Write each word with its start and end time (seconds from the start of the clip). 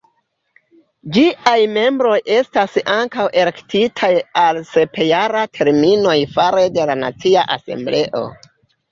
Ĝiaj 1.15 1.57
membroj 1.73 2.13
estas 2.35 2.77
ankaŭ 2.93 3.25
elektitaj 3.41 4.09
al 4.43 4.59
sep-jaraj 4.69 5.43
terminoj 5.59 6.15
fare 6.39 6.63
de 6.79 6.87
la 6.93 6.97
Nacia 7.03 7.45
Asembleo. 7.57 8.23